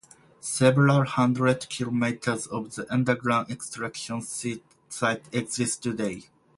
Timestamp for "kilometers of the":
1.69-2.91